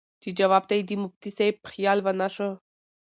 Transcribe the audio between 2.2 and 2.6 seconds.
شۀ